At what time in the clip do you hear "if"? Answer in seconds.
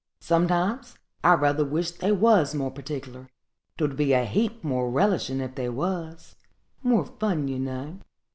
5.41-5.53